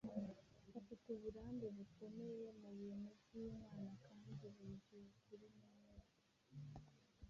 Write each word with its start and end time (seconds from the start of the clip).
bafite 0.73 1.05
uburambe 1.15 1.67
bukomeye 1.77 2.45
mu 2.59 2.69
bintu 2.79 3.09
by’Imana 3.21 3.87
kandi 4.05 4.29
buzuye 4.39 5.05
ukuri 5.17 5.45
n’umwete. 5.55 6.17